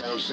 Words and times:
just 0.00 0.24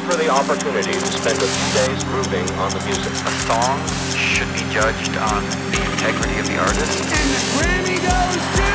for 0.00 0.16
the 0.16 0.28
opportunity 0.30 0.92
to 0.92 1.06
spend 1.06 1.36
a 1.36 1.46
few 1.46 1.68
days 1.76 2.04
grooving 2.04 2.48
on 2.56 2.70
the 2.70 2.80
music. 2.86 3.12
A 3.12 3.30
song 3.44 3.76
should 4.16 4.48
be 4.54 4.64
judged 4.72 5.16
on 5.18 5.44
the 5.70 5.82
integrity 5.92 6.38
of 6.40 6.46
the 6.48 6.56
artist. 6.58 7.02
And 7.02 7.28
the 7.28 7.40
Grammy 7.52 8.00
goes 8.00 8.40
to... 8.56 8.72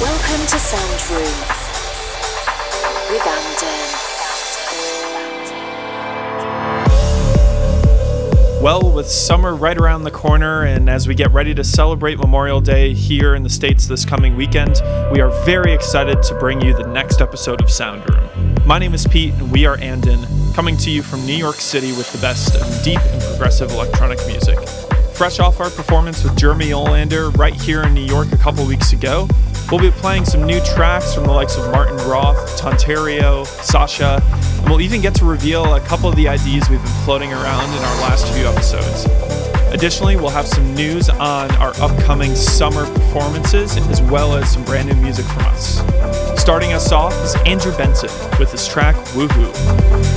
Welcome 0.00 0.46
to 0.46 0.58
Sound 0.58 1.10
Room 1.10 1.65
Well, 8.60 8.90
with 8.92 9.06
summer 9.06 9.54
right 9.54 9.78
around 9.78 10.02
the 10.02 10.10
corner, 10.10 10.64
and 10.64 10.90
as 10.90 11.06
we 11.06 11.14
get 11.14 11.30
ready 11.30 11.54
to 11.54 11.62
celebrate 11.62 12.18
Memorial 12.18 12.60
Day 12.60 12.94
here 12.94 13.36
in 13.36 13.44
the 13.44 13.48
States 13.48 13.86
this 13.86 14.04
coming 14.04 14.34
weekend, 14.34 14.82
we 15.12 15.20
are 15.20 15.30
very 15.44 15.72
excited 15.72 16.20
to 16.24 16.34
bring 16.34 16.60
you 16.60 16.74
the 16.76 16.88
next 16.88 17.20
episode 17.20 17.62
of 17.62 17.70
Sound 17.70 18.02
Room. 18.10 18.56
My 18.66 18.80
name 18.80 18.92
is 18.92 19.06
Pete, 19.06 19.34
and 19.34 19.52
we 19.52 19.66
are 19.66 19.78
Anden, 19.78 20.26
coming 20.52 20.76
to 20.78 20.90
you 20.90 21.00
from 21.00 21.24
New 21.24 21.36
York 21.36 21.60
City 21.60 21.92
with 21.92 22.10
the 22.10 22.18
best 22.18 22.56
of 22.56 22.82
deep 22.82 22.98
and 22.98 23.22
progressive 23.22 23.70
electronic 23.70 24.18
music. 24.26 24.58
Fresh 25.14 25.38
off 25.38 25.60
our 25.60 25.70
performance 25.70 26.24
with 26.24 26.36
Jeremy 26.36 26.70
Olander 26.70 27.32
right 27.36 27.54
here 27.54 27.84
in 27.84 27.94
New 27.94 28.04
York 28.04 28.32
a 28.32 28.36
couple 28.36 28.66
weeks 28.66 28.92
ago, 28.92 29.28
we'll 29.70 29.80
be 29.80 29.90
playing 29.90 30.24
some 30.24 30.44
new 30.44 30.60
tracks 30.60 31.14
from 31.14 31.24
the 31.24 31.32
likes 31.32 31.56
of 31.56 31.70
Martin 31.72 31.96
Roth, 32.08 32.60
Tontario, 32.60 33.46
Sasha, 33.46 34.22
and 34.58 34.68
we'll 34.68 34.80
even 34.80 35.00
get 35.00 35.14
to 35.16 35.24
reveal 35.24 35.74
a 35.74 35.80
couple 35.80 36.08
of 36.08 36.16
the 36.16 36.26
IDs 36.26 36.68
we've 36.70 36.82
been 36.82 37.04
floating 37.04 37.32
around 37.32 37.68
in 37.76 37.82
our 37.82 38.00
last 38.02 38.32
few 38.32 38.46
episodes. 38.46 39.06
Additionally, 39.72 40.16
we'll 40.16 40.30
have 40.30 40.46
some 40.46 40.74
news 40.74 41.08
on 41.10 41.50
our 41.56 41.72
upcoming 41.80 42.34
summer 42.34 42.86
performances 42.94 43.76
as 43.76 44.00
well 44.02 44.34
as 44.34 44.52
some 44.52 44.64
brand 44.64 44.88
new 44.88 44.94
music 44.94 45.26
from 45.26 45.44
us. 45.46 45.80
Starting 46.40 46.72
us 46.72 46.92
off 46.92 47.12
is 47.24 47.34
Andrew 47.44 47.76
Benson 47.76 48.10
with 48.38 48.52
his 48.52 48.66
track 48.68 48.94
Woohoo. 49.14 50.15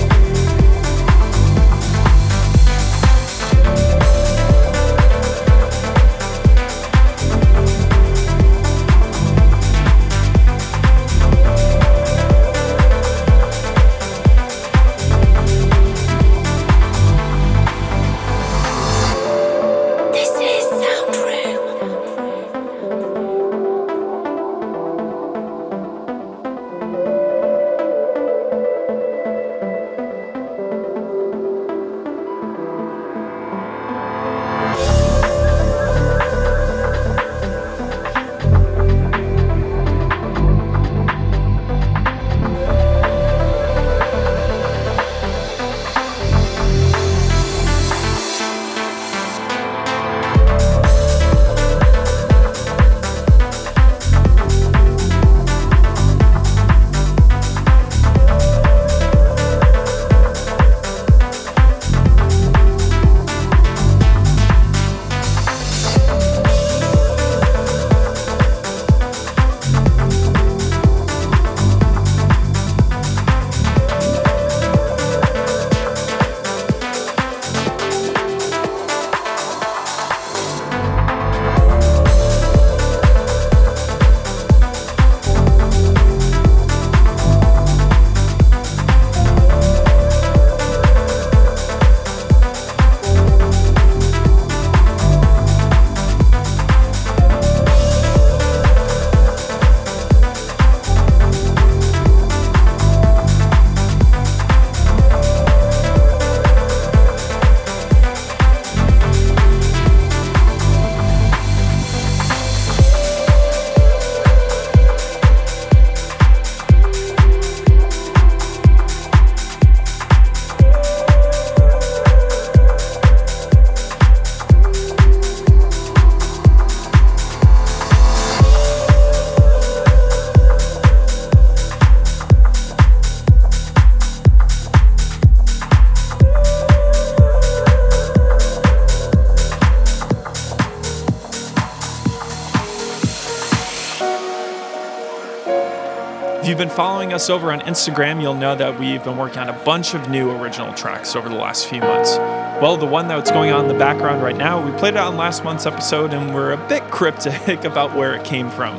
Following 146.80 147.12
us 147.12 147.30
over 147.30 147.51
on 147.51 147.60
Instagram, 147.63 148.22
you'll 148.22 148.34
know 148.34 148.56
that 148.56 148.80
we've 148.80 149.04
been 149.04 149.18
working 149.18 149.40
on 149.40 149.50
a 149.50 149.63
bunch 149.66 149.94
of 149.94 150.10
new 150.10 150.31
original 150.31 150.74
tracks 150.75 151.13
over 151.13 151.28
the 151.28 151.36
last 151.36 151.68
few 151.68 151.81
months. 151.81 152.16
Well, 152.62 152.78
the 152.78 152.86
one 152.86 153.10
that's 153.10 153.31
going 153.31 153.51
on 153.51 153.66
in 153.66 153.68
the 153.68 153.78
background 153.78 154.24
right 154.24 154.38
now, 154.38 154.66
we 154.66 154.72
played 154.78 154.94
it 154.94 155.00
on 155.01 155.18
last 155.18 155.44
month's 155.44 155.66
episode 155.66 156.13
and 156.13 156.34
we're 156.34 156.54
a 156.54 156.68
bit 156.69 156.81
cryptic 156.84 157.66
about 157.66 157.94
where 157.98 158.16
it 158.16 158.24
came 158.24 158.50
from. 158.50 158.78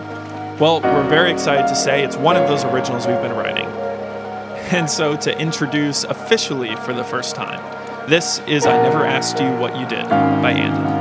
Well, 0.58 0.80
we're 0.80 1.10
very 1.10 1.30
excited 1.30 1.68
to 1.68 1.76
say 1.76 2.02
it's 2.02 2.16
one 2.16 2.36
of 2.36 2.48
those 2.48 2.64
originals 2.64 3.06
we've 3.06 3.20
been 3.20 3.36
writing. 3.36 3.66
And 4.72 4.88
so, 4.88 5.14
to 5.18 5.38
introduce 5.38 6.04
officially 6.04 6.76
for 6.76 6.94
the 6.94 7.04
first 7.04 7.36
time, 7.36 7.60
this 8.08 8.38
is 8.46 8.64
I 8.64 8.80
Never 8.82 9.04
Asked 9.04 9.40
You 9.40 9.50
What 9.56 9.78
You 9.78 9.86
Did 9.86 10.08
by 10.08 10.52
Andy. 10.52 10.99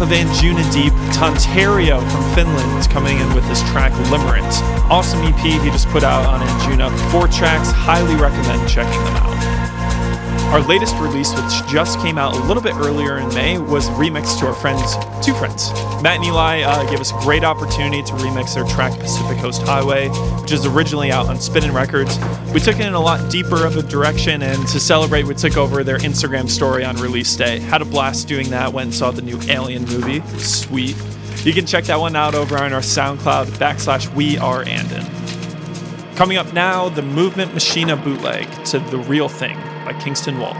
Of 0.00 0.08
Anjuna 0.10 0.72
Deep. 0.72 0.92
Tontario 1.12 1.98
from 2.10 2.34
Finland 2.34 2.78
is 2.78 2.86
coming 2.86 3.18
in 3.18 3.34
with 3.34 3.44
his 3.44 3.60
track 3.70 3.92
Limerent. 4.10 4.44
Awesome 4.90 5.20
EP 5.22 5.38
he 5.38 5.70
just 5.70 5.88
put 5.88 6.04
out 6.04 6.24
on 6.24 6.40
Anjuna. 6.40 6.90
Four 7.10 7.26
tracks, 7.26 7.70
highly 7.70 8.14
recommend 8.14 8.68
checking 8.68 9.02
them 9.04 9.16
out. 9.16 9.28
Our 10.52 10.60
latest 10.60 10.96
release, 10.96 11.30
which 11.34 11.70
just 11.70 11.98
came 12.00 12.16
out 12.16 12.34
a 12.34 12.38
little 12.44 12.62
bit 12.62 12.74
earlier 12.76 13.18
in 13.18 13.28
May, 13.34 13.58
was 13.58 13.90
remixed 13.90 14.38
to 14.40 14.46
our 14.46 14.54
friends, 14.54 14.96
two 15.24 15.34
friends. 15.34 15.70
Matt 16.02 16.16
and 16.16 16.24
Eli 16.24 16.62
uh, 16.62 16.88
gave 16.88 17.00
us 17.00 17.12
a 17.12 17.18
great 17.20 17.44
opportunity 17.44 18.02
to 18.02 18.12
remix 18.14 18.54
their 18.54 18.64
track 18.64 18.98
Pacific 18.98 19.36
Coast 19.38 19.62
Highway, 19.62 20.08
which 20.40 20.52
is 20.52 20.64
originally 20.64 21.12
out 21.12 21.26
on 21.26 21.38
Spinnin' 21.38 21.74
Records. 21.74 22.16
We 22.58 22.64
took 22.64 22.80
it 22.80 22.86
in 22.86 22.94
a 22.94 23.00
lot 23.00 23.30
deeper 23.30 23.64
of 23.64 23.76
a 23.76 23.84
direction, 23.84 24.42
and 24.42 24.66
to 24.66 24.80
celebrate, 24.80 25.22
we 25.22 25.34
took 25.36 25.56
over 25.56 25.84
their 25.84 25.98
Instagram 25.98 26.50
story 26.50 26.84
on 26.84 26.96
release 26.96 27.36
day. 27.36 27.60
Had 27.60 27.82
a 27.82 27.84
blast 27.84 28.26
doing 28.26 28.50
that, 28.50 28.72
went 28.72 28.86
and 28.86 28.94
saw 28.94 29.12
the 29.12 29.22
new 29.22 29.38
Alien 29.42 29.84
movie. 29.84 30.22
Sweet. 30.38 30.96
You 31.44 31.52
can 31.52 31.66
check 31.66 31.84
that 31.84 32.00
one 32.00 32.16
out 32.16 32.34
over 32.34 32.58
on 32.58 32.72
our 32.72 32.80
SoundCloud 32.80 33.46
backslash 33.58 34.12
We 34.12 34.38
Are 34.38 34.64
Anden. 34.64 35.06
Coming 36.16 36.36
up 36.36 36.52
now, 36.52 36.88
the 36.88 37.00
Movement 37.00 37.54
Machina 37.54 37.96
bootleg 37.96 38.48
to 38.64 38.80
The 38.80 38.98
Real 38.98 39.28
Thing 39.28 39.56
by 39.84 39.92
Kingston 40.02 40.40
Wall. 40.40 40.56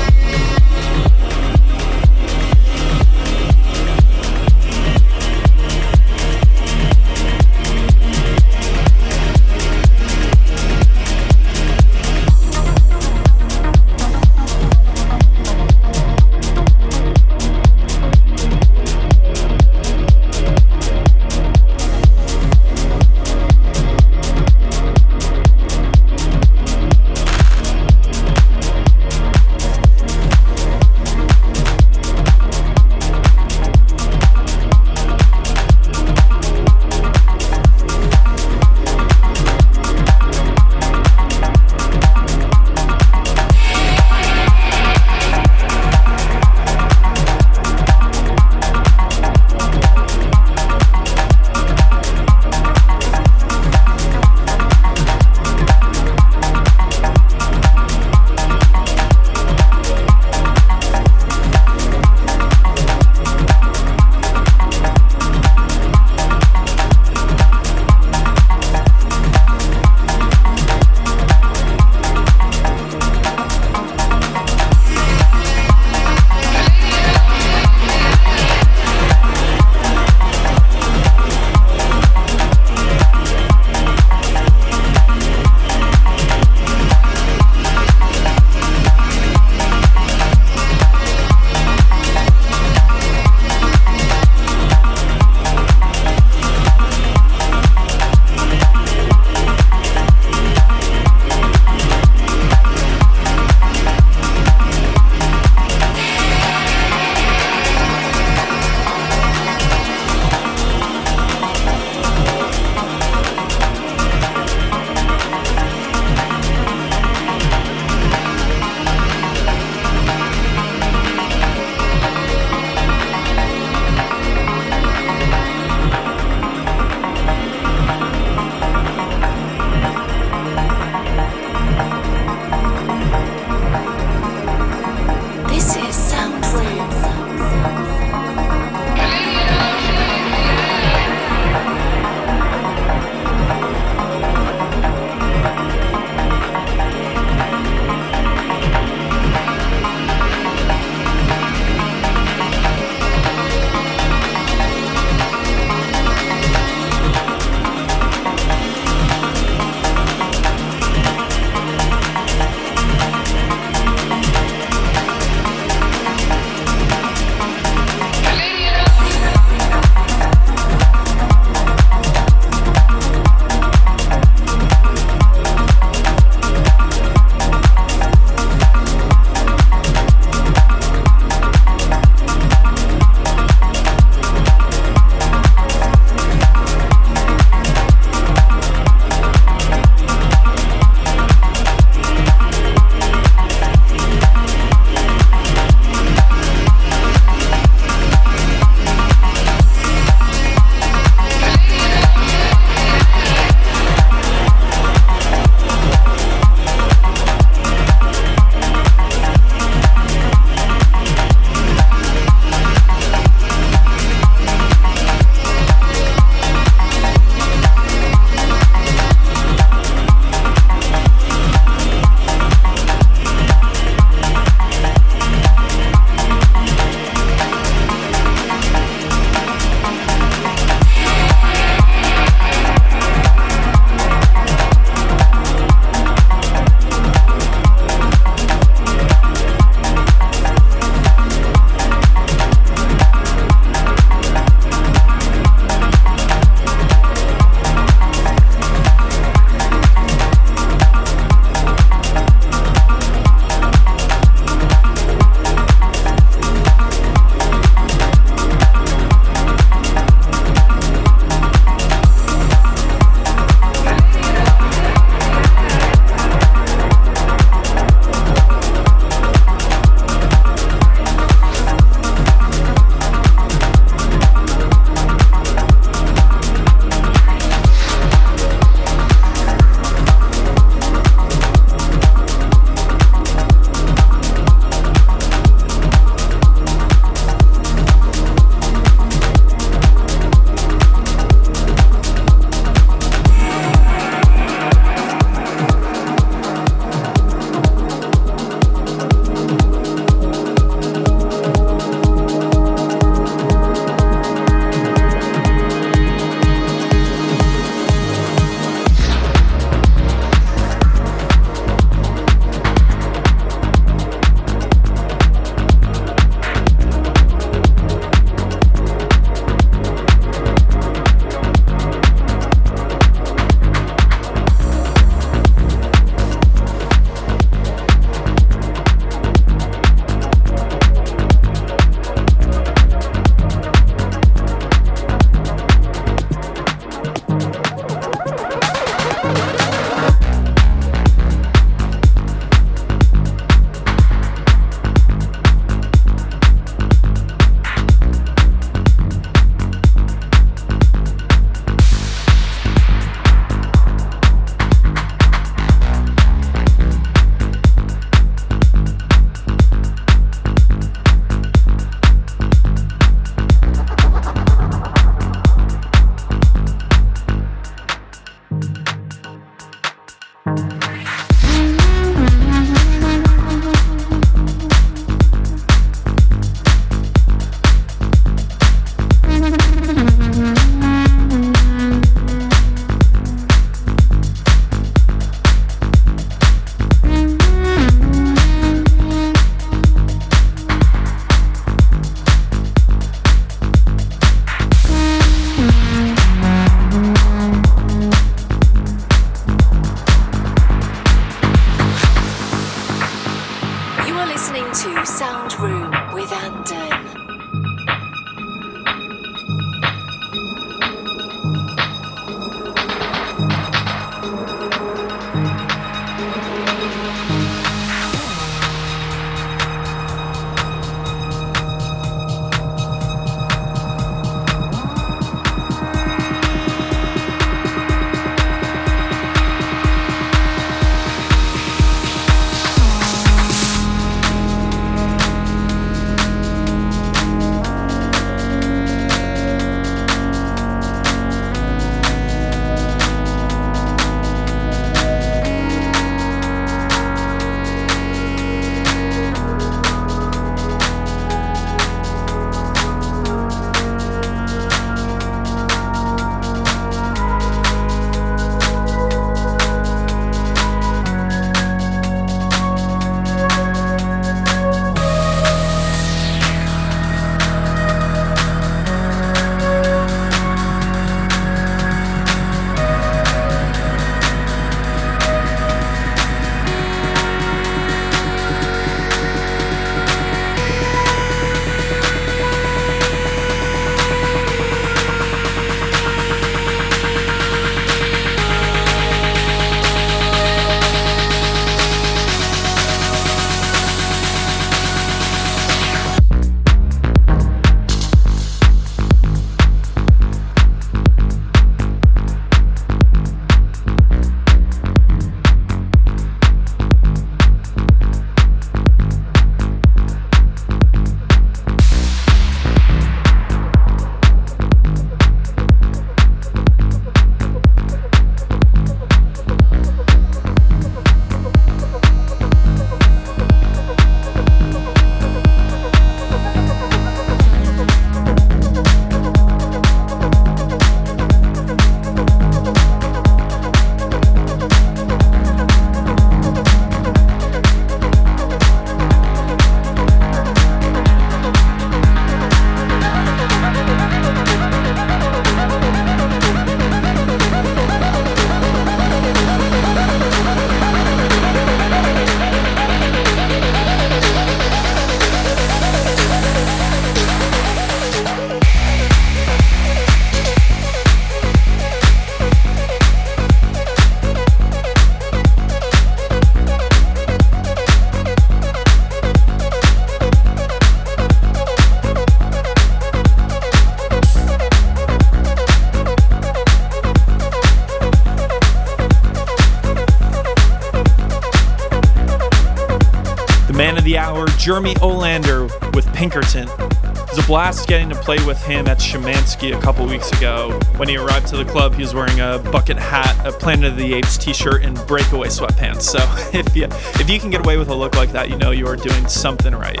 Jeremy 584.68 584.92
Olander 584.96 585.66
with 585.94 586.06
Pinkerton. 586.12 586.68
It 586.68 587.30
was 587.30 587.38
a 587.38 587.46
blast 587.46 587.88
getting 587.88 588.10
to 588.10 588.14
play 588.14 588.36
with 588.44 588.62
him 588.66 588.86
at 588.86 588.98
Schimanski 588.98 589.74
a 589.74 589.80
couple 589.80 590.04
weeks 590.04 590.30
ago. 590.32 590.78
When 590.98 591.08
he 591.08 591.16
arrived 591.16 591.46
to 591.46 591.56
the 591.56 591.64
club, 591.64 591.94
he 591.94 592.02
was 592.02 592.12
wearing 592.12 592.38
a 592.40 592.58
bucket 592.70 592.98
hat, 592.98 593.46
a 593.46 593.50
Planet 593.50 593.92
of 593.92 593.96
the 593.96 594.12
Apes 594.12 594.36
t-shirt, 594.36 594.82
and 594.82 594.94
breakaway 595.06 595.48
sweatpants. 595.48 596.02
So 596.02 596.18
if 596.52 596.76
you 596.76 596.84
if 596.84 597.30
you 597.30 597.40
can 597.40 597.48
get 597.48 597.64
away 597.64 597.78
with 597.78 597.88
a 597.88 597.94
look 597.94 598.14
like 598.14 598.30
that, 598.32 598.50
you 598.50 598.58
know 598.58 598.70
you 598.70 598.86
are 598.86 598.96
doing 598.96 599.26
something 599.26 599.74
right. 599.74 600.00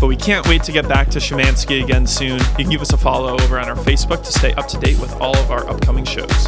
But 0.00 0.06
we 0.06 0.16
can't 0.16 0.48
wait 0.48 0.62
to 0.62 0.72
get 0.72 0.88
back 0.88 1.10
to 1.10 1.18
Schimanski 1.18 1.84
again 1.84 2.06
soon. 2.06 2.38
You 2.38 2.64
can 2.64 2.70
give 2.70 2.80
us 2.80 2.94
a 2.94 2.96
follow 2.96 3.38
over 3.38 3.60
on 3.60 3.68
our 3.68 3.76
Facebook 3.76 4.24
to 4.24 4.32
stay 4.32 4.54
up 4.54 4.68
to 4.68 4.78
date 4.78 4.98
with 5.00 5.12
all 5.20 5.36
of 5.36 5.50
our 5.50 5.68
upcoming 5.68 6.06
shows. 6.06 6.46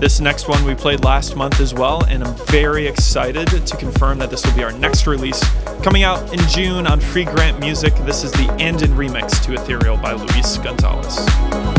This 0.00 0.20
next 0.20 0.48
one 0.48 0.62
we 0.66 0.74
played 0.74 1.02
last 1.02 1.34
month 1.34 1.60
as 1.60 1.72
well, 1.72 2.04
and 2.04 2.22
I'm 2.22 2.34
very 2.48 2.86
excited 2.86 3.48
to 3.48 3.76
confirm 3.78 4.18
that 4.18 4.28
this 4.28 4.44
will 4.44 4.52
be 4.52 4.62
our 4.62 4.72
next 4.72 5.06
release 5.06 5.42
coming 5.86 6.02
out 6.02 6.32
in 6.32 6.40
June 6.48 6.84
on 6.84 6.98
Free 6.98 7.24
Grant 7.24 7.60
Music. 7.60 7.94
This 7.98 8.24
is 8.24 8.32
the 8.32 8.50
Anden 8.58 8.90
remix 8.94 9.40
to 9.44 9.54
Ethereal 9.54 9.96
by 9.96 10.14
Luis 10.14 10.58
Gonzalez. 10.58 11.75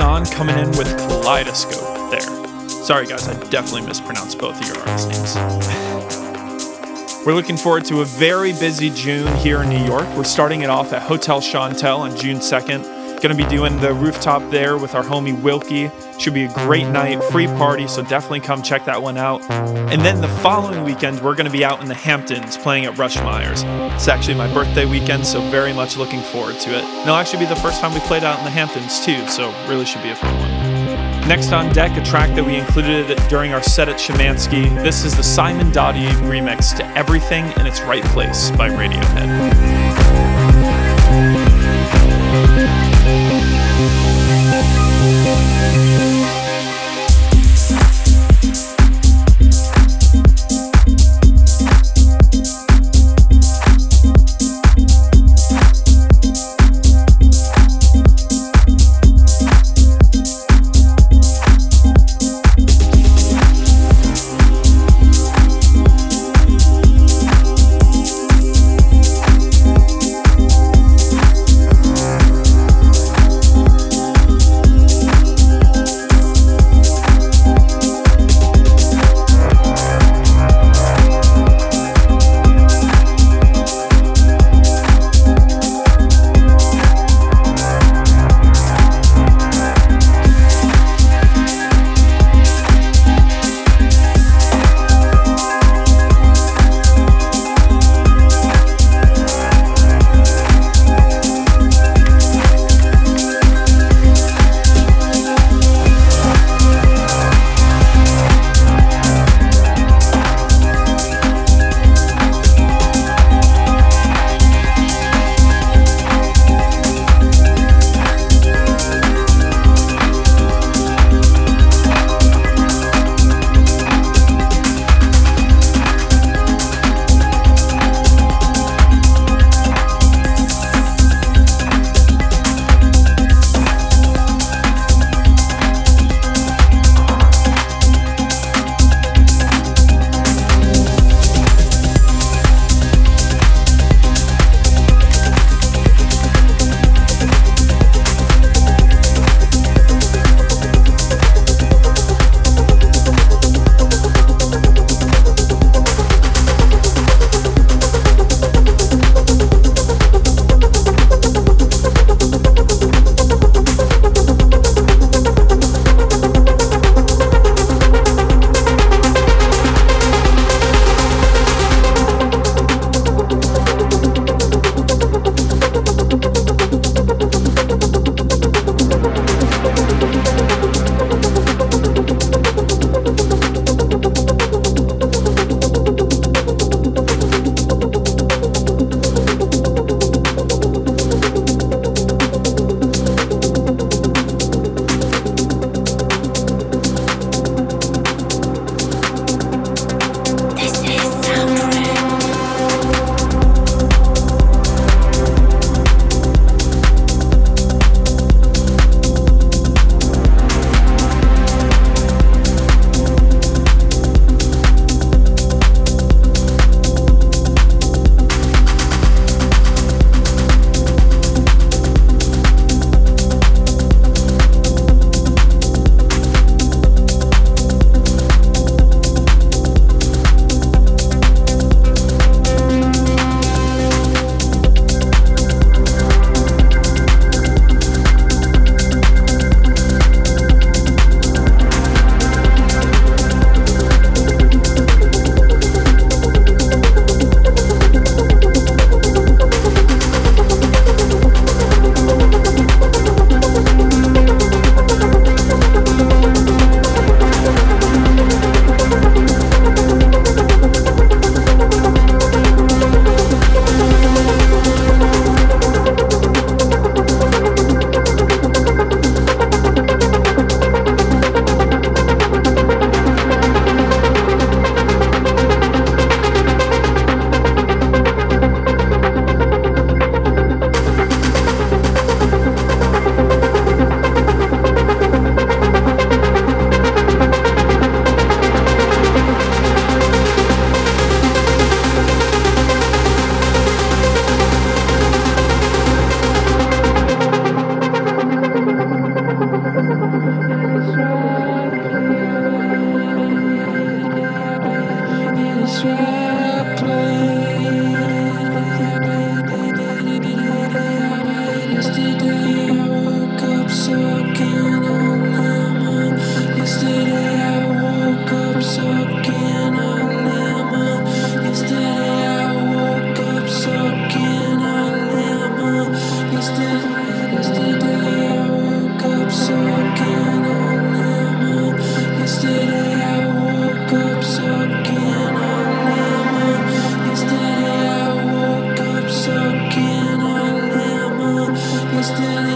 And 0.00 0.30
coming 0.30 0.56
in 0.56 0.68
with 0.78 0.86
Kaleidoscope 0.96 2.10
there. 2.12 2.20
Sorry 2.68 3.04
guys, 3.04 3.26
I 3.26 3.34
definitely 3.50 3.82
mispronounced 3.82 4.38
both 4.38 4.60
of 4.60 4.66
your 4.68 4.78
artist 4.78 5.08
names. 5.08 5.34
We're 7.26 7.34
looking 7.34 7.56
forward 7.56 7.84
to 7.86 8.02
a 8.02 8.04
very 8.04 8.52
busy 8.52 8.90
June 8.90 9.34
here 9.38 9.60
in 9.62 9.68
New 9.68 9.84
York. 9.84 10.06
We're 10.16 10.22
starting 10.22 10.60
it 10.60 10.70
off 10.70 10.92
at 10.92 11.02
Hotel 11.02 11.40
Chantelle 11.40 11.98
on 12.02 12.16
June 12.16 12.36
2nd. 12.38 12.97
To 13.20 13.34
be 13.34 13.44
doing 13.44 13.78
the 13.80 13.92
rooftop 13.92 14.50
there 14.50 14.78
with 14.78 14.94
our 14.94 15.02
homie 15.02 15.38
Wilkie. 15.42 15.90
Should 16.18 16.32
be 16.32 16.44
a 16.44 16.52
great 16.54 16.86
night, 16.86 17.22
free 17.24 17.46
party, 17.46 17.86
so 17.86 18.02
definitely 18.02 18.40
come 18.40 18.62
check 18.62 18.86
that 18.86 19.02
one 19.02 19.18
out. 19.18 19.42
And 19.50 20.00
then 20.00 20.22
the 20.22 20.28
following 20.28 20.82
weekend, 20.82 21.20
we're 21.20 21.34
to 21.34 21.50
be 21.50 21.62
out 21.62 21.82
in 21.82 21.88
the 21.88 21.94
Hamptons 21.94 22.56
playing 22.56 22.86
at 22.86 22.94
Ruschmeyer's. 22.94 23.64
It's 23.94 24.08
actually 24.08 24.36
my 24.36 24.52
birthday 24.54 24.86
weekend, 24.86 25.26
so 25.26 25.42
very 25.50 25.74
much 25.74 25.98
looking 25.98 26.22
forward 26.22 26.58
to 26.60 26.70
it. 26.70 26.82
And 26.82 27.02
it'll 27.02 27.16
actually 27.16 27.40
be 27.40 27.46
the 27.46 27.60
first 27.60 27.82
time 27.82 27.92
we 27.92 28.00
played 28.00 28.24
out 28.24 28.38
in 28.38 28.44
the 28.44 28.50
Hamptons, 28.50 29.04
too, 29.04 29.28
so 29.28 29.50
really 29.68 29.84
should 29.84 30.02
be 30.02 30.10
a 30.10 30.16
fun 30.16 30.34
one. 30.38 31.28
Next 31.28 31.52
on 31.52 31.70
deck, 31.74 31.94
a 31.98 32.04
track 32.04 32.34
that 32.34 32.44
we 32.44 32.56
included 32.56 33.14
during 33.28 33.52
our 33.52 33.62
set 33.62 33.90
at 33.90 33.96
Schimanski. 33.96 34.82
This 34.82 35.04
is 35.04 35.14
the 35.14 35.22
Simon 35.22 35.70
Doty 35.70 36.06
remix 36.24 36.74
to 36.78 36.86
Everything 36.96 37.44
in 37.58 37.66
Its 37.66 37.82
Right 37.82 38.04
Place 38.04 38.50
by 38.52 38.70
Radiohead. 38.70 39.87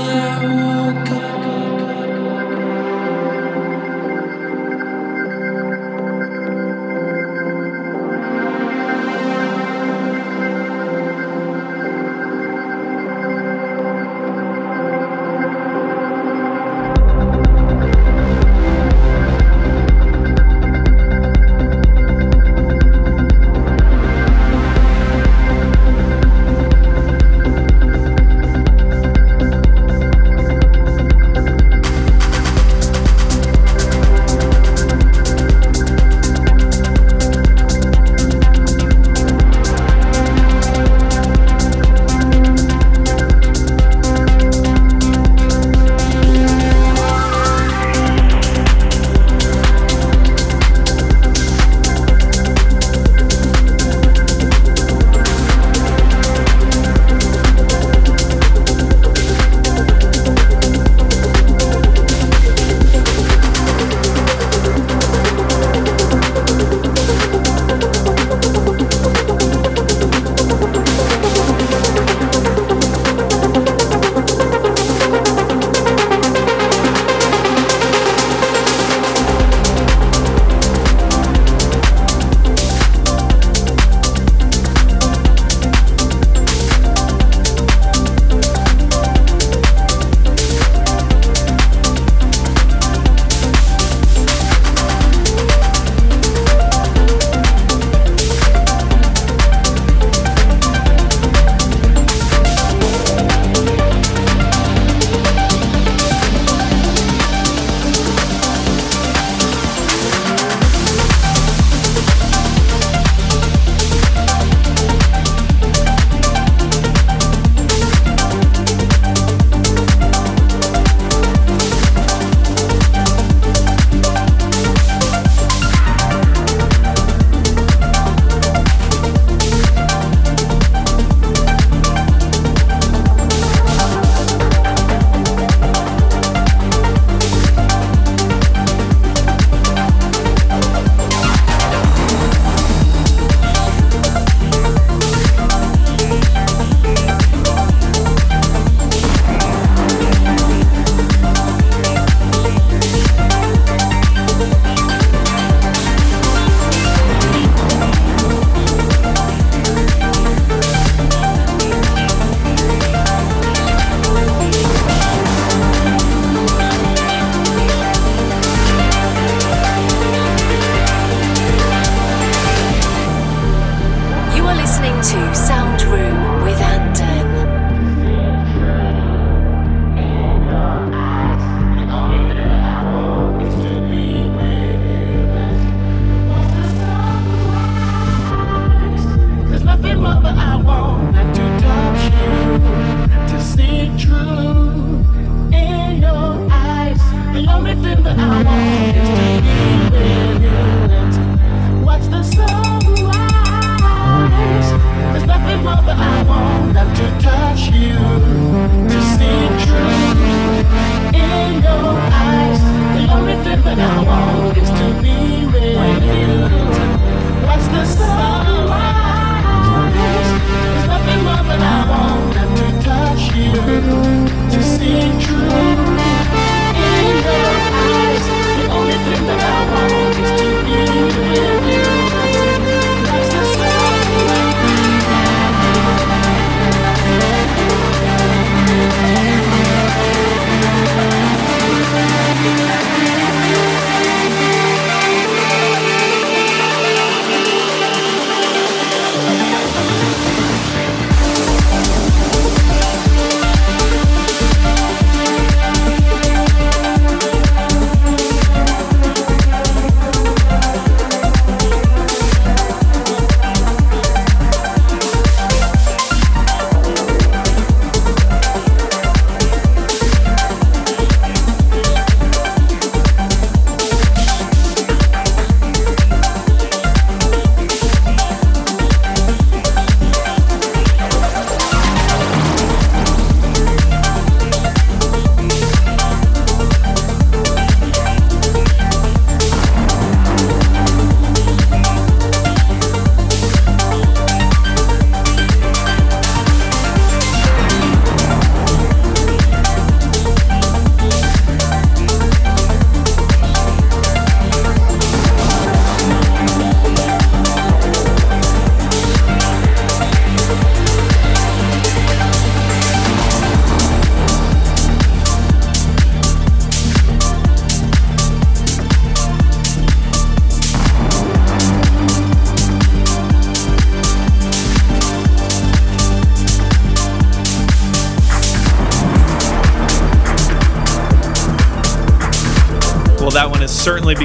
I 0.04 0.94
woke 0.94 1.10
up. 1.10 1.61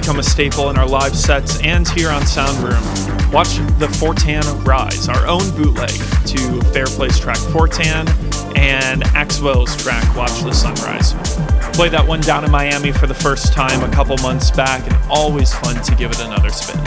Become 0.07 0.19
a 0.21 0.23
staple 0.23 0.69
in 0.69 0.77
our 0.77 0.87
live 0.87 1.13
sets 1.13 1.59
and 1.63 1.85
here 1.89 2.09
on 2.09 2.25
Sound 2.25 2.57
Room. 2.59 2.81
Watch 3.29 3.57
the 3.77 3.87
Fortan 3.99 4.65
Rise, 4.65 5.09
our 5.09 5.27
own 5.27 5.51
bootleg 5.57 5.89
to 5.89 6.61
Fairplay's 6.71 7.19
track 7.19 7.35
Fortan 7.51 8.07
and 8.57 9.03
Axwell's 9.03 9.75
track 9.83 10.15
Watch 10.15 10.31
the 10.43 10.53
Sunrise. 10.53 11.11
Played 11.75 11.91
that 11.91 12.07
one 12.07 12.21
down 12.21 12.45
in 12.45 12.51
Miami 12.51 12.93
for 12.93 13.05
the 13.05 13.13
first 13.13 13.51
time 13.51 13.83
a 13.83 13.93
couple 13.93 14.15
months 14.19 14.49
back, 14.49 14.81
and 14.89 14.95
always 15.09 15.53
fun 15.55 15.75
to 15.83 15.93
give 15.95 16.09
it 16.11 16.21
another 16.21 16.51
spin. 16.51 16.81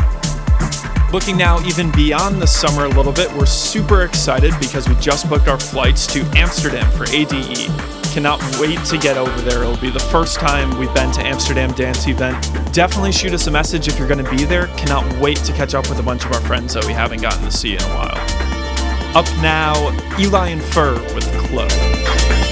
Looking 1.13 1.37
now 1.37 1.61
even 1.67 1.93
beyond 1.93 2.41
the 2.41 2.47
summer 2.47 2.87
a 2.87 2.89
little 2.89 3.13
bit, 3.13 3.31
we're 3.35 3.45
super 3.45 4.05
excited 4.05 4.55
because 4.61 4.89
we 4.89 4.95
just 4.95 5.29
booked 5.29 5.47
our 5.47 5.61
flights 5.61 6.07
to 6.15 6.21
Amsterdam 6.35 6.91
for 6.93 7.05
ADE. 7.11 7.69
Cannot 8.15 8.41
wait 8.59 8.83
to 8.87 8.97
get 8.97 9.19
over 9.19 9.43
there. 9.43 9.63
It'll 9.63 9.77
be 9.77 9.91
the 9.91 10.01
first 10.11 10.41
time 10.41 10.71
we've 10.79 10.95
been 10.95 11.13
to 11.13 11.21
Amsterdam 11.21 11.71
Dance 11.73 12.09
Event. 12.09 12.60
Definitely 12.73 13.11
shoot 13.11 13.33
us 13.33 13.49
a 13.49 13.51
message 13.51 13.89
if 13.89 13.99
you're 13.99 14.07
going 14.07 14.25
to 14.25 14.31
be 14.31 14.45
there. 14.45 14.69
Cannot 14.77 15.21
wait 15.21 15.39
to 15.39 15.53
catch 15.53 15.75
up 15.75 15.89
with 15.89 15.99
a 15.99 16.03
bunch 16.03 16.25
of 16.25 16.33
our 16.33 16.41
friends 16.43 16.75
that 16.75 16.85
we 16.85 16.93
haven't 16.93 17.21
gotten 17.21 17.45
to 17.45 17.51
see 17.51 17.75
in 17.75 17.83
a 17.83 17.89
while. 17.89 19.17
Up 19.17 19.27
now, 19.43 19.75
Eli 20.21 20.51
and 20.51 20.63
Fur 20.63 20.95
with 21.15 21.25
Chloe. 21.49 22.50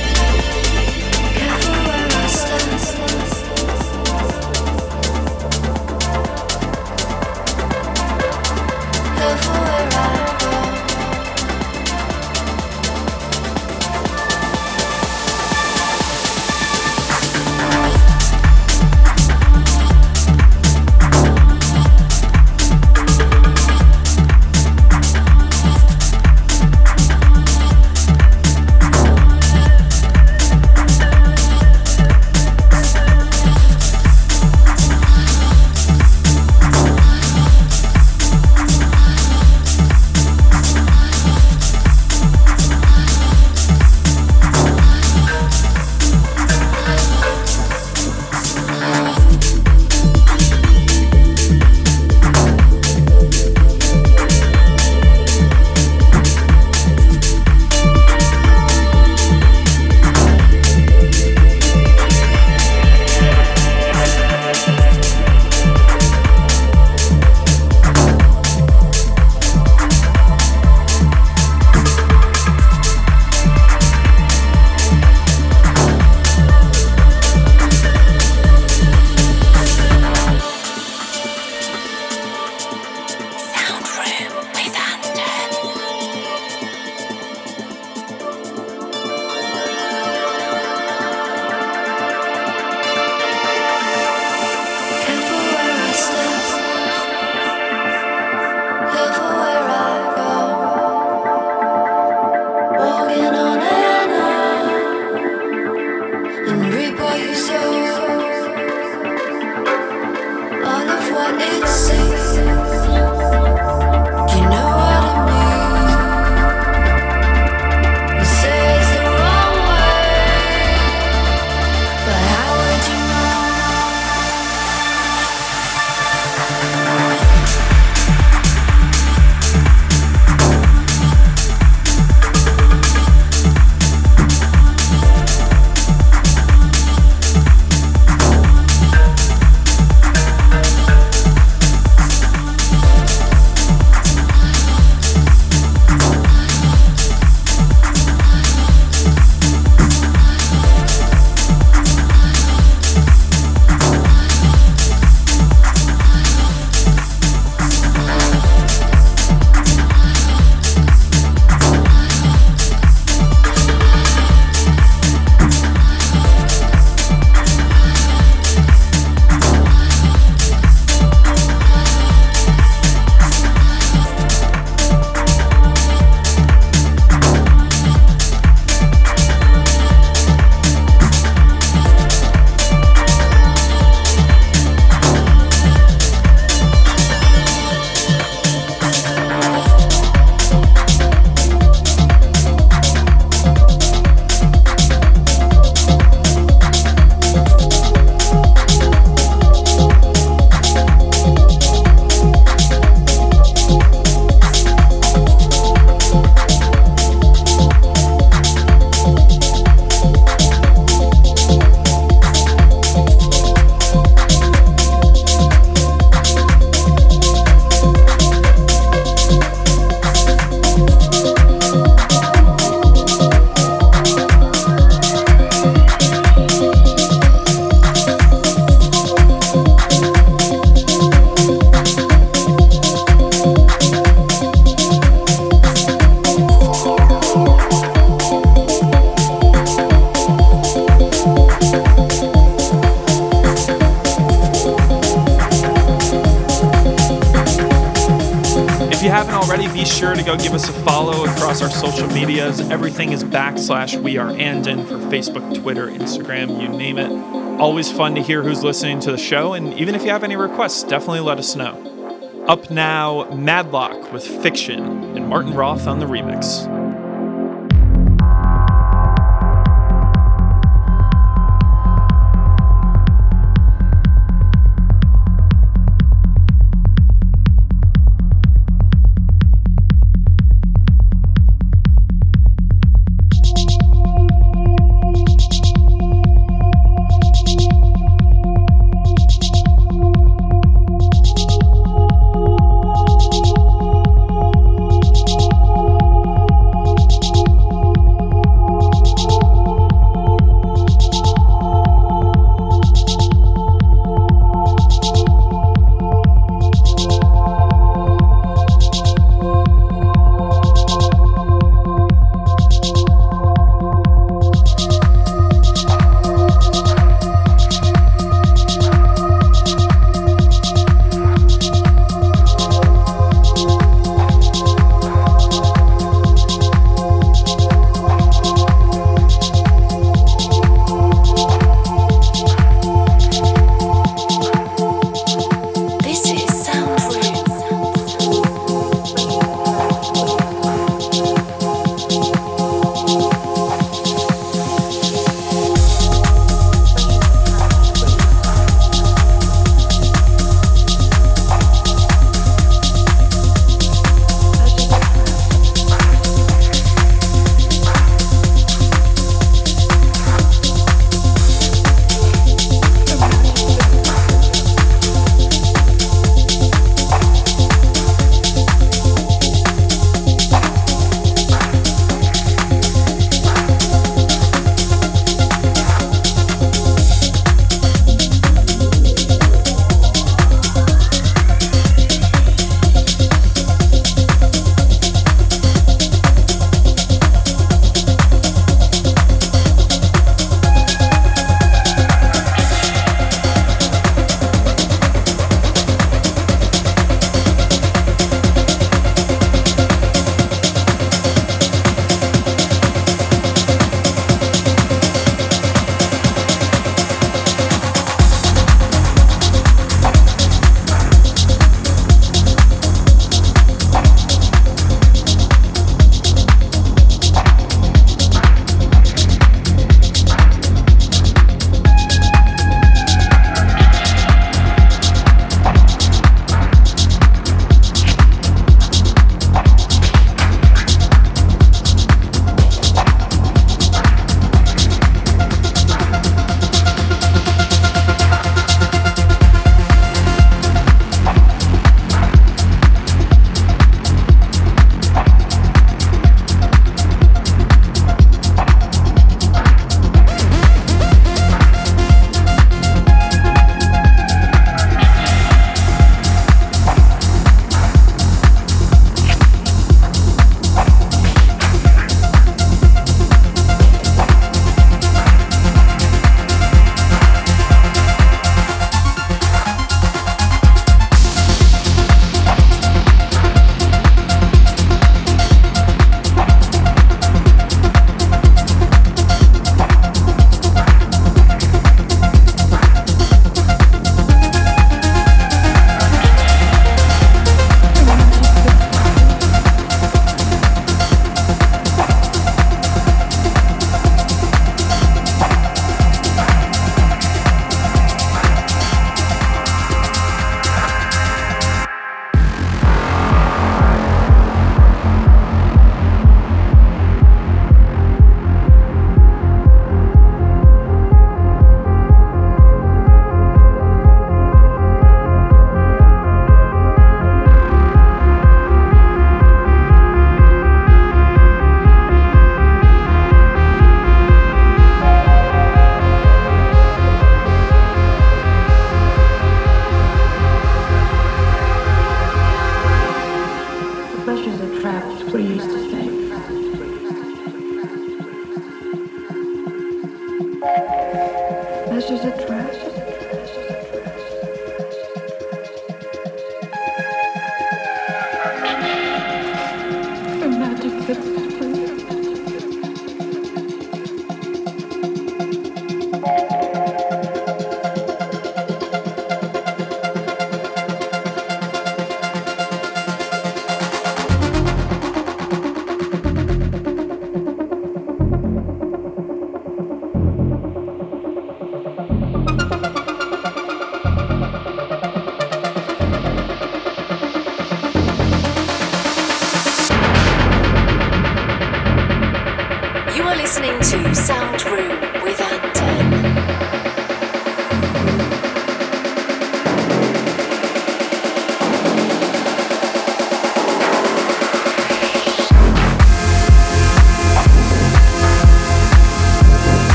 Facebook, 255.10 255.62
Twitter, 255.62 255.88
Instagram, 255.88 256.60
you 256.60 256.68
name 256.68 256.98
it. 256.98 257.10
Always 257.58 257.90
fun 257.90 258.14
to 258.14 258.22
hear 258.22 258.42
who's 258.42 258.62
listening 258.62 259.00
to 259.00 259.10
the 259.10 259.18
show, 259.18 259.54
and 259.54 259.72
even 259.74 259.94
if 259.94 260.02
you 260.04 260.10
have 260.10 260.22
any 260.22 260.36
requests, 260.36 260.82
definitely 260.82 261.20
let 261.20 261.38
us 261.38 261.56
know. 261.56 262.44
Up 262.46 262.70
now, 262.70 263.28
Madlock 263.34 264.12
with 264.12 264.26
Fiction 264.26 264.82
and 265.16 265.28
Martin 265.28 265.54
Roth 265.54 265.86
on 265.86 265.98
the 265.98 266.06
remix. 266.06 266.67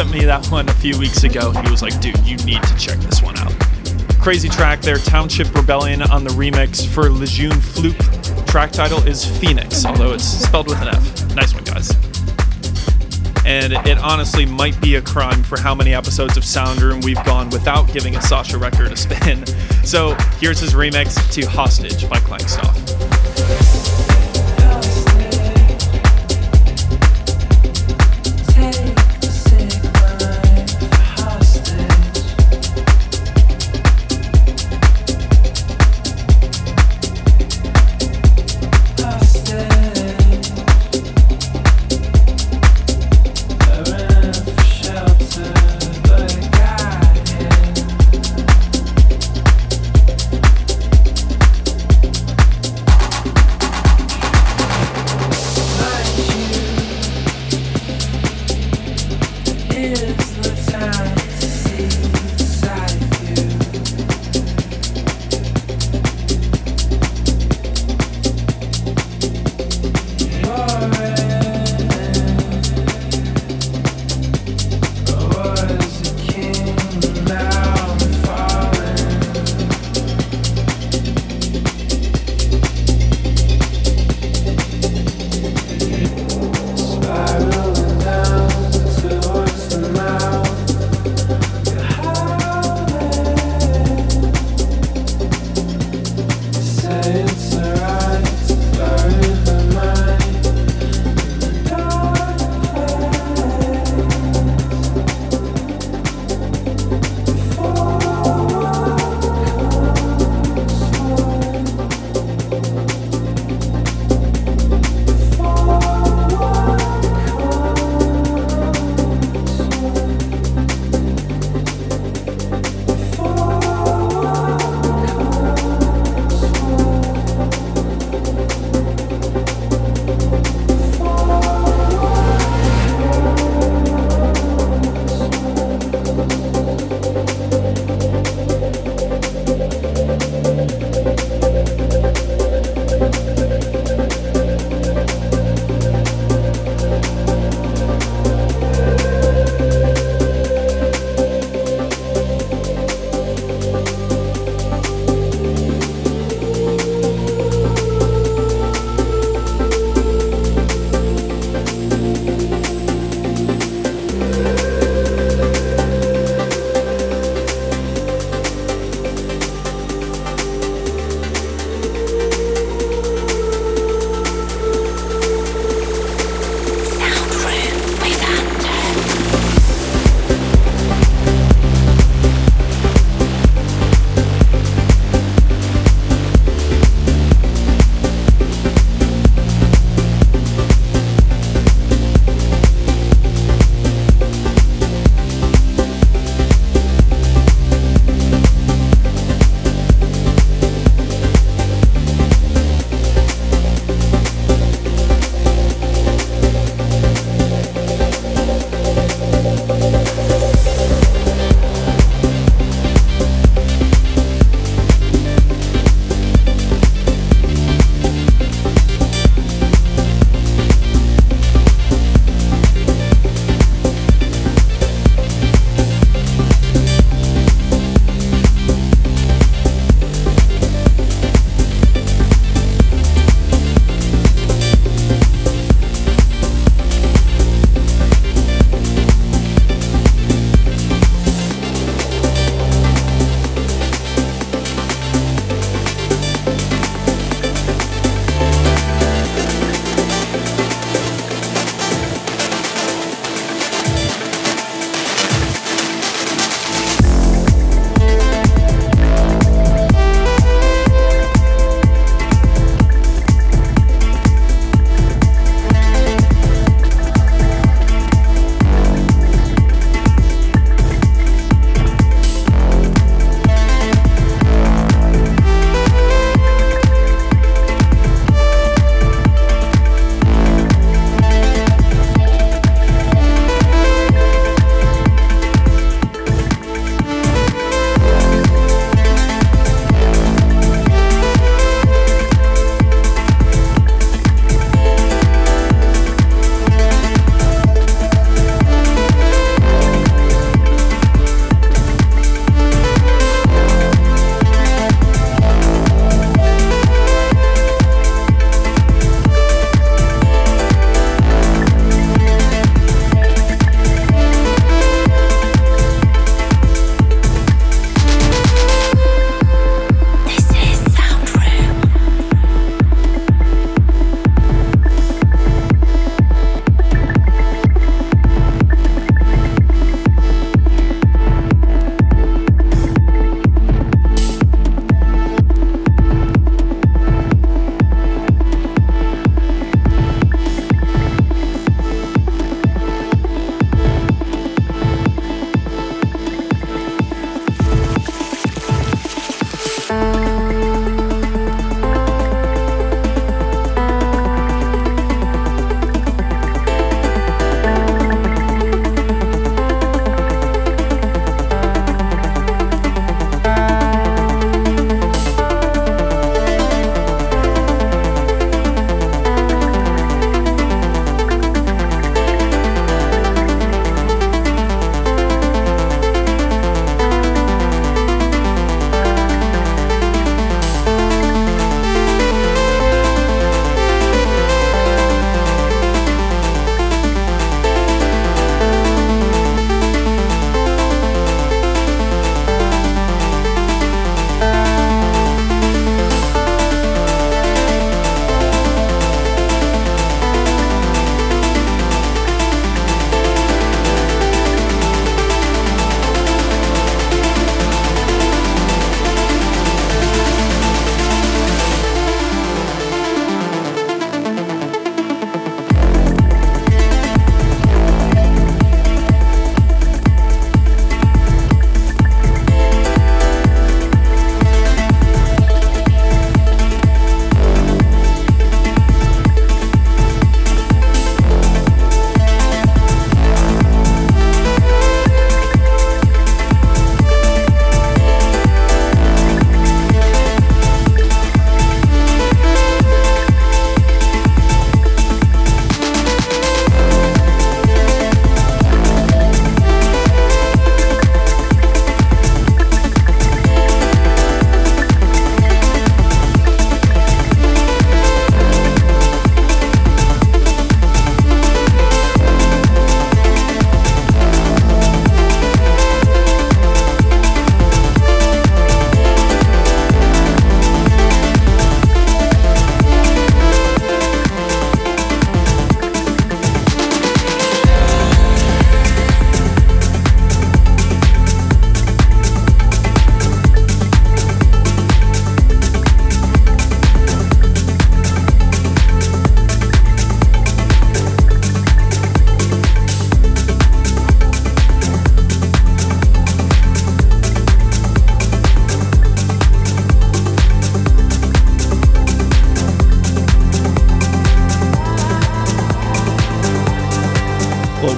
Sent 0.00 0.12
me 0.12 0.24
that 0.24 0.46
one 0.46 0.66
a 0.66 0.72
few 0.72 0.98
weeks 0.98 1.24
ago. 1.24 1.50
He 1.50 1.70
was 1.70 1.82
like, 1.82 2.00
dude, 2.00 2.16
you 2.20 2.38
need 2.38 2.62
to 2.62 2.76
check 2.78 2.96
this 3.00 3.20
one 3.22 3.36
out. 3.36 3.52
Crazy 4.18 4.48
track 4.48 4.80
there, 4.80 4.96
Township 4.96 5.54
Rebellion 5.54 6.00
on 6.00 6.24
the 6.24 6.30
remix 6.30 6.86
for 6.86 7.10
Lejeune 7.10 7.50
Floop. 7.50 8.46
Track 8.46 8.70
title 8.70 9.06
is 9.06 9.26
Phoenix, 9.38 9.84
although 9.84 10.14
it's 10.14 10.24
spelled 10.24 10.68
with 10.68 10.80
an 10.80 10.88
F. 10.88 11.34
Nice 11.34 11.52
one, 11.52 11.64
guys. 11.64 11.90
And 13.44 13.74
it 13.86 13.98
honestly 13.98 14.46
might 14.46 14.80
be 14.80 14.94
a 14.94 15.02
crime 15.02 15.42
for 15.42 15.60
how 15.60 15.74
many 15.74 15.92
episodes 15.92 16.38
of 16.38 16.44
Soundroom 16.44 17.04
we've 17.04 17.22
gone 17.26 17.50
without 17.50 17.92
giving 17.92 18.16
a 18.16 18.22
Sasha 18.22 18.56
record 18.56 18.92
a 18.92 18.96
spin. 18.96 19.44
So 19.82 20.14
here's 20.38 20.60
his 20.60 20.74
remix 20.74 21.32
to 21.32 21.46
Hostage 21.46 22.08
by 22.08 22.18
Clankstuff. 22.18 22.79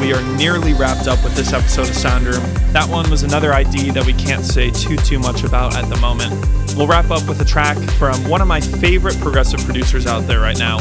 We 0.03 0.13
are 0.13 0.37
nearly 0.37 0.75
wrapped 0.75 1.07
up 1.07 1.23
with 1.23 1.37
this 1.37 1.53
episode 1.53 1.89
of 1.89 1.95
Soundroom. 1.95 2.43
That 2.73 2.89
one 2.91 3.09
was 3.09 3.23
another 3.23 3.53
ID 3.53 3.93
that 3.93 4.05
we 4.05 4.13
can't 4.13 4.45
say 4.45 4.69
too 4.69 4.97
too 4.97 5.21
much 5.21 5.45
about 5.45 5.77
at 5.77 5.89
the 5.89 5.95
moment. 5.99 6.33
We'll 6.77 6.89
wrap 6.89 7.13
up 7.13 7.29
with 7.29 7.41
a 7.41 7.45
track 7.45 7.79
from 8.01 8.17
one 8.29 8.41
of 8.41 8.49
my 8.49 8.61
favorite 8.61 9.17
progressive 9.21 9.61
producers 9.61 10.09
out 10.09 10.27
there 10.27 10.41
right 10.41 10.59
now. 10.59 10.79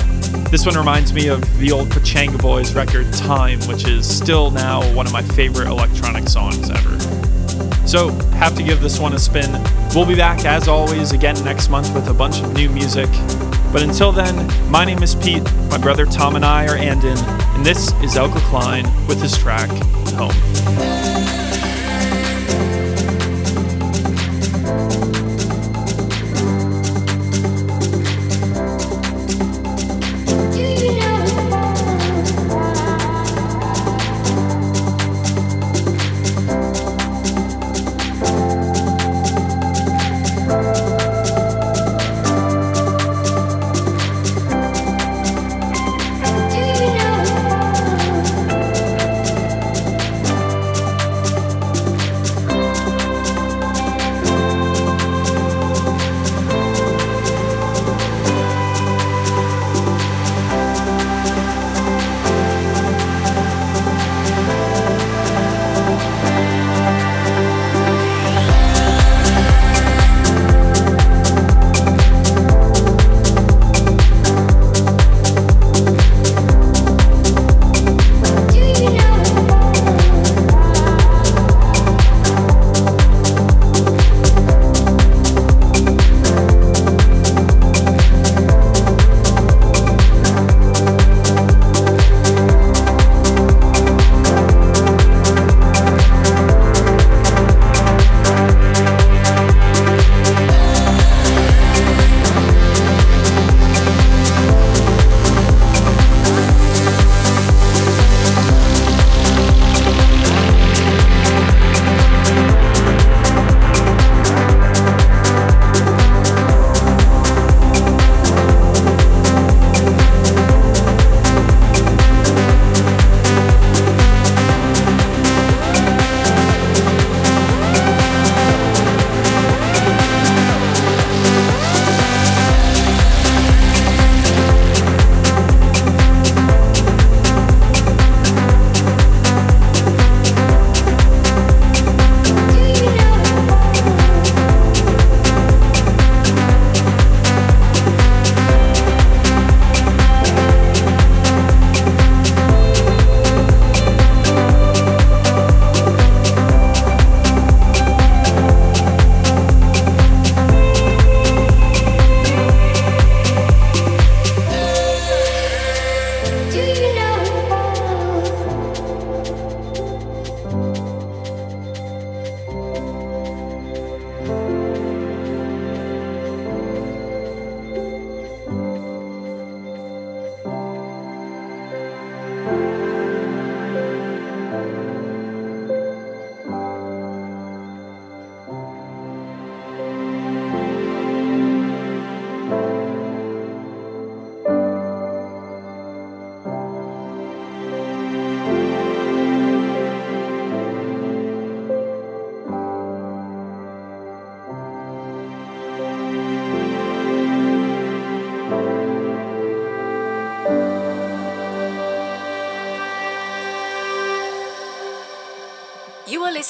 This 0.49 0.65
one 0.65 0.75
reminds 0.75 1.13
me 1.13 1.27
of 1.27 1.39
the 1.59 1.71
old 1.71 1.89
Pachanga 1.89 2.41
Boys 2.41 2.73
record 2.73 3.13
Time, 3.13 3.59
which 3.67 3.87
is 3.87 4.09
still 4.09 4.49
now 4.49 4.81
one 4.95 5.05
of 5.05 5.13
my 5.13 5.21
favorite 5.21 5.67
electronic 5.67 6.27
songs 6.27 6.71
ever. 6.71 6.99
So, 7.87 8.09
have 8.31 8.55
to 8.55 8.63
give 8.63 8.81
this 8.81 8.97
one 8.97 9.13
a 9.13 9.19
spin. 9.19 9.51
We'll 9.93 10.07
be 10.07 10.15
back 10.15 10.45
as 10.45 10.67
always 10.67 11.11
again 11.11 11.35
next 11.45 11.69
month 11.69 11.93
with 11.93 12.07
a 12.07 12.13
bunch 12.15 12.41
of 12.41 12.55
new 12.55 12.71
music. 12.71 13.09
But 13.71 13.83
until 13.83 14.11
then, 14.11 14.49
my 14.71 14.83
name 14.83 15.03
is 15.03 15.13
Pete, 15.13 15.43
my 15.69 15.77
brother 15.77 16.07
Tom 16.07 16.35
and 16.35 16.43
I 16.43 16.65
are 16.65 16.75
Anden, 16.75 17.17
and 17.55 17.65
this 17.65 17.87
is 18.01 18.15
Elka 18.15 18.39
Klein 18.49 18.85
with 19.07 19.21
his 19.21 19.37
track 19.37 19.69
Home. 20.15 21.10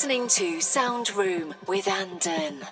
Listening 0.01 0.27
to 0.29 0.61
Sound 0.61 1.15
Room 1.15 1.53
with 1.67 1.87
Anden. 1.87 2.65